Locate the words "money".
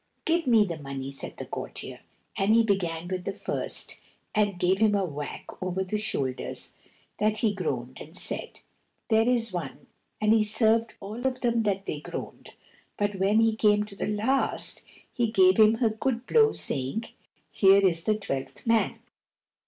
0.79-1.11